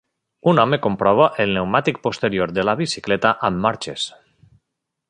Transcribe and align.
Un 0.51 0.61
home 0.61 0.79
comprova 0.85 1.27
el 1.45 1.51
pneumàtic 1.53 2.01
posterior 2.09 2.55
de 2.59 2.67
la 2.71 2.77
bicicleta 2.81 3.35
amb 3.51 3.65
marxes. 3.69 4.09